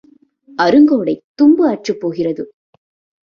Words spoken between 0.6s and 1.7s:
அருங்கோடை தும்பு